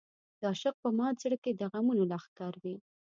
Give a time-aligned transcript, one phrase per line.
[0.39, 2.75] د عاشق په مات زړه کې د غمونو لښکر وي.